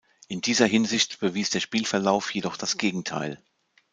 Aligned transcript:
In 0.27 0.41
dieser 0.41 0.65
Hinsicht 0.65 1.19
bewies 1.19 1.51
der 1.51 1.59
Spielverlauf 1.59 2.33
jedoch 2.33 2.57
das 2.57 2.79
Gegenteil. 2.79 3.39